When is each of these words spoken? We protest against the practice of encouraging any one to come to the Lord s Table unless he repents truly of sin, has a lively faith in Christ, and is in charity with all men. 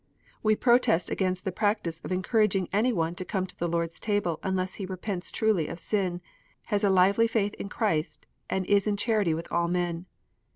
We 0.41 0.55
protest 0.55 1.11
against 1.11 1.45
the 1.45 1.51
practice 1.51 1.99
of 1.99 2.11
encouraging 2.11 2.69
any 2.73 2.91
one 2.91 3.13
to 3.13 3.23
come 3.23 3.45
to 3.45 3.55
the 3.55 3.67
Lord 3.67 3.91
s 3.91 3.99
Table 3.99 4.39
unless 4.41 4.73
he 4.81 4.85
repents 4.87 5.29
truly 5.29 5.67
of 5.67 5.77
sin, 5.79 6.21
has 6.73 6.83
a 6.83 6.89
lively 6.89 7.27
faith 7.27 7.53
in 7.59 7.69
Christ, 7.69 8.25
and 8.49 8.65
is 8.65 8.87
in 8.87 8.97
charity 8.97 9.35
with 9.35 9.47
all 9.51 9.67
men. 9.67 10.07